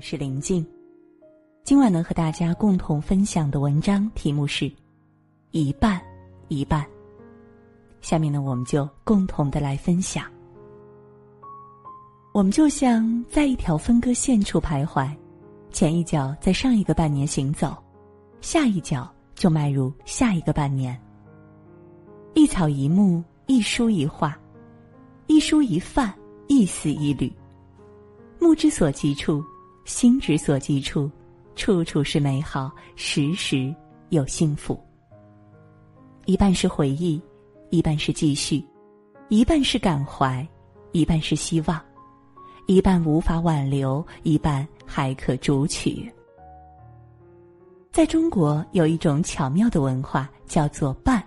[0.00, 0.66] 是林静。
[1.64, 4.70] 今晚能和大家共同分享的文章题目是
[5.52, 6.00] “一半
[6.48, 6.86] 一半”。
[8.00, 10.24] 下面呢，我们就共同的来分享。
[12.32, 15.10] 我们就像在一条分割线处徘徊，
[15.70, 17.76] 前一脚在上一个半年行走，
[18.40, 20.98] 下一脚就迈入下一个半年。
[22.34, 24.38] 一草一木，一书一画，
[25.26, 26.14] 一蔬一饭，
[26.46, 27.32] 一丝一缕。
[28.38, 29.44] 目之所及处，
[29.88, 31.10] 心之所及处，
[31.56, 33.74] 处处是美好，时时
[34.10, 34.78] 有幸福。
[36.26, 37.20] 一半是回忆，
[37.70, 38.62] 一半是继续，
[39.30, 40.46] 一半是感怀，
[40.92, 41.82] 一半是希望，
[42.66, 46.06] 一半无法挽留，一半还可逐取。
[47.90, 51.24] 在中国有一种巧妙的文化，叫做“半”。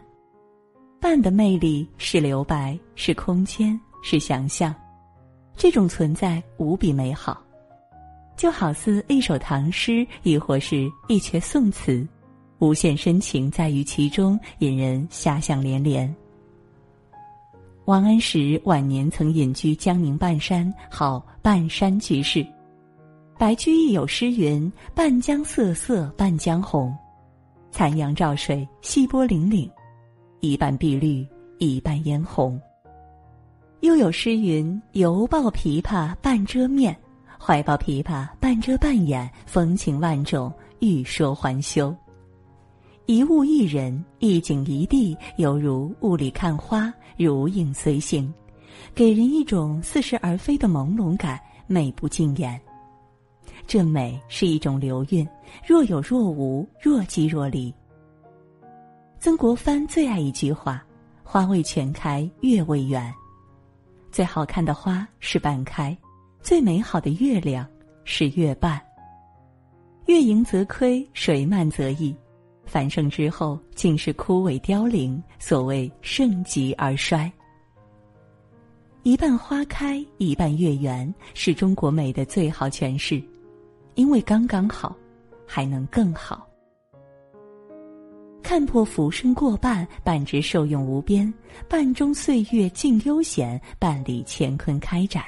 [1.02, 4.74] 半的魅力是留白，是空间，是想象。
[5.56, 7.44] 这种存在无比美好，
[8.36, 12.08] 就好似一首唐诗，亦或是一阙宋词，
[12.60, 16.14] 无限深情在于其中，引人遐想连连。
[17.86, 22.46] 王安石晚年曾隐居江宁半山，号半山居士。
[23.38, 26.96] 白居易有诗云：“半江瑟瑟半江红，
[27.72, 29.68] 残阳照水细波粼粼，
[30.42, 32.62] 一半碧绿一半嫣红。”
[33.82, 36.96] 又有诗云：“犹抱琵琶半遮面，
[37.44, 41.94] 怀抱琵琶半遮半掩，风情万种，欲说还休。
[43.08, 48.32] 一物一人，一景一地，犹如雾里看花，如影随形，
[48.94, 52.62] 给人一种似是而非的朦胧感，美不尽言。
[53.66, 55.28] 这美是一种流韵，
[55.66, 57.74] 若有若无，若即若离。”
[59.20, 60.86] 曾国藩最爱一句话
[61.24, 63.12] ：“花未全开，月未圆。”
[64.12, 65.98] 最好看的花是半开，
[66.42, 67.68] 最美好的月亮
[68.04, 68.82] 是月半。
[70.08, 72.16] 月盈则亏，水满则溢，
[72.66, 75.22] 繁盛之后竟是枯萎凋零。
[75.38, 77.32] 所谓盛极而衰。
[79.04, 83.22] 一半花开，一半月圆，是中国美的最好诠释，
[83.96, 84.96] 因为刚刚好，
[85.46, 86.48] 还能更好。
[88.42, 91.32] 看破浮生过半，半知受用无边；
[91.70, 95.24] 半中岁月尽悠闲，半里乾坤开展。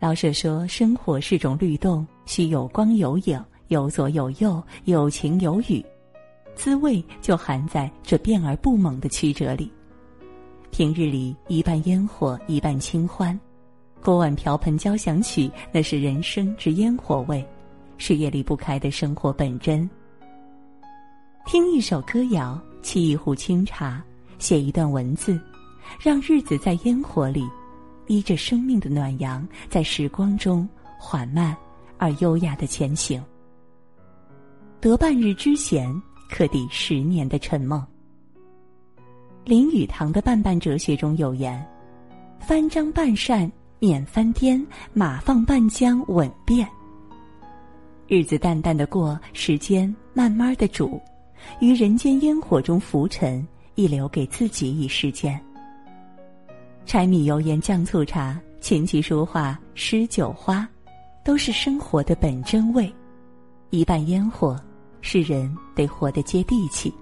[0.00, 3.38] 老舍说：“生活是种律动，需有光有影，
[3.68, 5.84] 有左有右，有晴有雨，
[6.54, 9.70] 滋味就含在这变而不猛的曲折里。
[10.70, 13.38] 平日里一半烟火，一半清欢，
[14.02, 17.46] 锅碗瓢盆交响曲，那是人生之烟火味，
[17.98, 19.88] 是也离不开的生活本真。”
[21.44, 24.02] 听一首歌谣，沏一壶清茶，
[24.38, 25.38] 写一段文字，
[26.00, 27.46] 让日子在烟火里，
[28.10, 31.56] 依着生命的暖阳，在时光中缓慢
[31.96, 33.22] 而优雅的前行。
[34.80, 35.88] 得半日之闲，
[36.28, 37.86] 可抵十年的沉梦。
[39.44, 41.64] 林语堂的半半哲学中有言
[42.42, 43.48] ：“翻张半扇
[43.78, 44.60] 免翻颠，
[44.92, 46.68] 马放半江稳便。”
[48.08, 51.00] 日子淡淡的过，时间慢慢的煮。
[51.60, 53.46] 于人间烟火中浮沉，
[53.76, 55.40] 亦留给自己一时间。
[56.86, 60.68] 柴米油盐酱醋茶，琴棋书画诗酒花，
[61.24, 62.92] 都是生活的本真味。
[63.70, 64.58] 一半烟火，
[65.00, 66.92] 是人得活得接地气；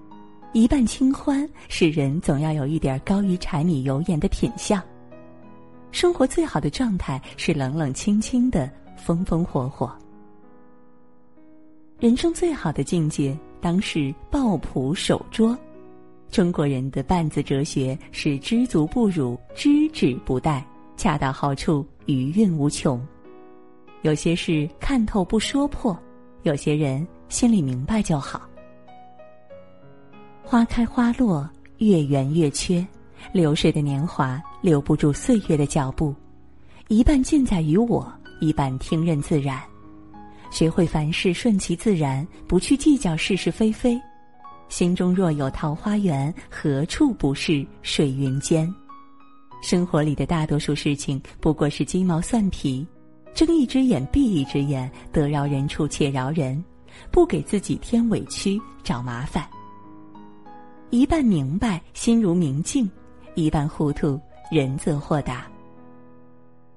[0.53, 4.81] 一半清欢，是人总要有一点高于柴米油盐的品相。
[5.91, 9.91] 生活最好的状态是冷冷清清的，风风火火。
[11.99, 13.37] 人生最好的境界。
[13.61, 15.53] 当是抱朴守拙，
[16.31, 20.61] 中国人的半字哲学是知足不辱，知止不殆，
[20.95, 23.01] 恰到好处，余韵无穷。
[24.03, 25.97] 有些事看透不说破，
[26.43, 28.41] 有些人心里明白就好。
[30.43, 32.85] 花开花落，月圆月缺，
[33.33, 36.13] 流水的年华留不住岁月的脚步，
[36.89, 39.61] 一半尽在于我，一半听任自然。
[40.51, 43.99] 学会凡事顺其自然，不去计较是是非非。
[44.69, 48.71] 心中若有桃花源，何处不是水云间？
[49.61, 52.87] 生活里的大多数事情不过是鸡毛蒜皮，
[53.33, 56.63] 睁一只眼闭一只眼，得饶人处且饶人，
[57.11, 59.45] 不给自己添委屈找麻烦。
[60.91, 62.87] 一半明白，心如明镜；
[63.35, 64.19] 一半糊涂，
[64.51, 65.45] 人则豁达。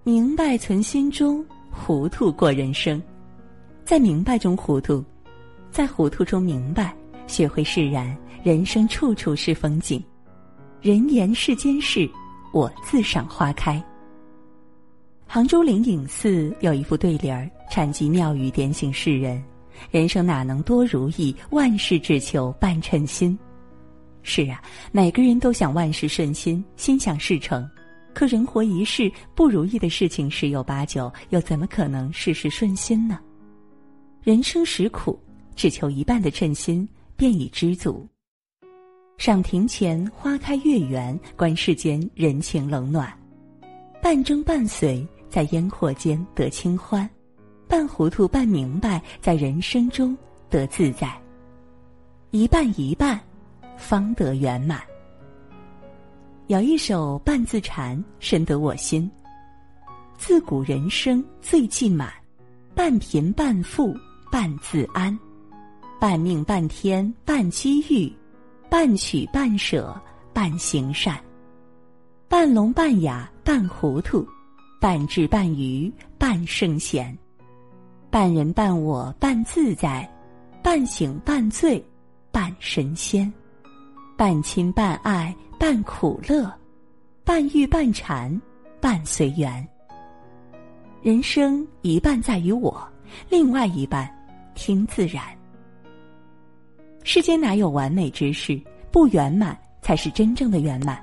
[0.02, 3.00] 明白存心中，糊涂过人生。
[3.84, 5.04] 在明白中糊涂，
[5.70, 6.94] 在糊涂中明白，
[7.32, 10.04] 学会释然，人生处处是风景。
[10.82, 12.06] 人言世间事，
[12.52, 13.82] 我自赏花开。
[15.26, 19.42] 杭州灵隐寺有一副对联儿，禅机妙语点醒世人：
[19.90, 21.34] 人生哪能多如意？
[21.52, 23.36] 万事只求半称心。
[24.22, 24.62] 是啊，
[24.92, 27.66] 每个人都想万事顺心，心想事成。
[28.12, 33.18] 可人活一世，不如意的事情十有八九，又怎么可能事事顺心呢？
[34.22, 35.18] 人生实苦，
[35.56, 36.86] 只求一半的称心，
[37.22, 38.04] 便已知足。
[39.16, 43.16] 赏庭前花开月圆，观世间人情冷暖，
[44.02, 47.08] 半争半随，在烟火间得清欢；
[47.68, 50.18] 半糊涂半明白，在人生中
[50.50, 51.16] 得自在。
[52.32, 53.20] 一半一半，
[53.76, 54.82] 方得圆满。
[56.48, 59.08] 有一首半字禅，深得我心。
[60.18, 62.12] 自古人生最忌满，
[62.74, 63.96] 半贫半富
[64.28, 65.16] 半自安，
[66.02, 68.12] 半命半天半机遇，
[68.68, 69.94] 半取半舍
[70.32, 71.16] 半行善，
[72.28, 74.26] 半聋半哑半糊涂，
[74.80, 75.88] 半智半愚
[76.18, 77.16] 半圣贤，
[78.10, 80.12] 半人半我半自在，
[80.60, 81.80] 半醒半醉
[82.32, 83.32] 半神仙，
[84.16, 85.32] 半亲半爱。
[85.56, 86.52] 半苦乐，
[87.22, 88.42] 半欲半禅，
[88.80, 89.64] 半随缘。
[91.00, 92.84] 人生一半在于我，
[93.28, 94.12] 另外一半
[94.56, 95.22] 听自然。
[97.04, 98.60] 世间哪有完美之事？
[98.90, 101.02] 不圆满才是真正的圆满。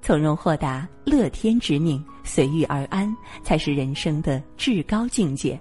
[0.00, 5.60] 从容豁达、乐天知命、随遇而安，才是人生的至高境界。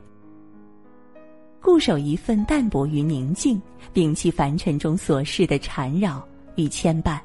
[1.62, 3.62] 固守一份淡泊与宁静，
[3.94, 7.20] 摒弃凡尘中琐事的缠绕与牵绊。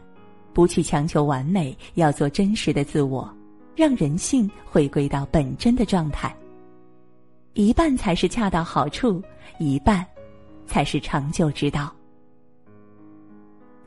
[0.53, 3.35] 不去强求完美，要做真实的自我，
[3.75, 6.35] 让人性回归到本真的状态。
[7.55, 9.23] 一半才是恰到好处，
[9.59, 10.05] 一半
[10.67, 11.96] 才是长久之道。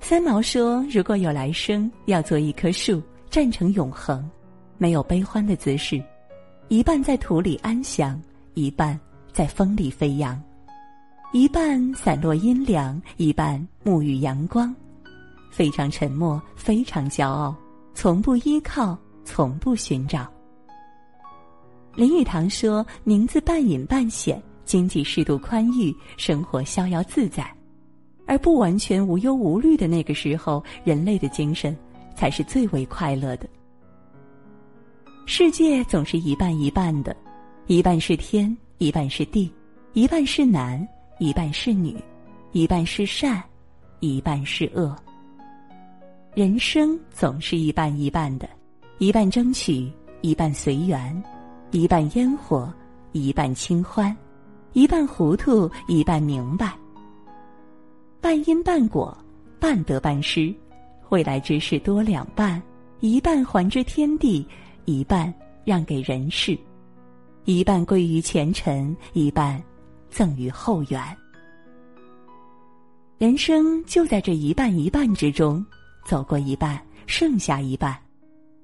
[0.01, 4.28] 三毛说：“如果有来生，要做一棵树，站成永恒，
[4.78, 6.01] 没有悲欢的姿势，
[6.68, 8.19] 一半在土里安详，
[8.54, 9.00] 一半
[9.31, 10.42] 在风里飞扬，
[11.31, 14.74] 一半散落阴凉，一半沐浴阳光。”
[15.51, 17.56] 非常沉默，非常骄傲，
[17.94, 20.28] 从不依靠，从不寻找。
[21.95, 27.52] 林语堂说：“名字半隐半显，经济适度宽裕，生活逍遥自在，
[28.30, 31.76] 而不完全无忧无虑的那个时候，人类的精神
[32.16, 33.50] 才是最为快乐的。
[35.26, 37.18] 世界总是一半一半的，
[37.66, 39.52] 一半是天，一半是地，
[39.94, 40.88] 一半是男，
[41.18, 41.98] 一半是女，
[42.52, 43.44] 一半是善，
[44.00, 44.96] 一半是恶。”
[46.36, 48.48] 人生总是一半一半的，
[49.00, 49.92] 一半争取，
[50.22, 51.24] 一半随缘，
[51.72, 52.72] 一半烟火，
[53.12, 54.16] 一半清欢，
[54.74, 56.78] 一半糊涂，一半明白。
[58.30, 59.18] 半因半果，
[59.60, 60.54] 半得半失，
[61.10, 62.62] 未来之事多两半，
[63.00, 64.48] 一半还之天地，
[64.86, 65.34] 一半
[65.66, 66.56] 让给人世，
[67.46, 69.60] 一半归于前尘，一半
[70.12, 71.02] 赠于后缘。
[73.18, 75.66] 人生就在这一半一半之中。
[76.06, 78.00] 走过一半，剩下一半，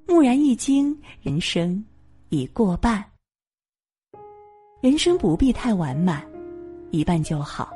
[0.06, 1.84] 蓦然一惊，人生
[2.30, 3.04] 已过半。
[4.80, 6.24] 人生不必太完满，
[6.92, 7.75] 一半就好。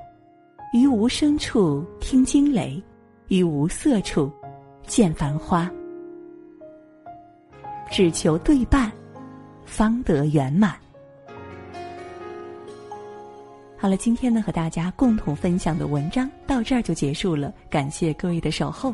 [0.71, 2.81] 于无声处听惊雷，
[3.27, 4.31] 于无色处
[4.85, 5.69] 见繁花。
[7.89, 8.91] 只求对半，
[9.65, 10.75] 方得圆满。
[13.75, 18.93] 好了，今天呢和大家共同分享的文章到这儿就结束了，感谢各位的守候。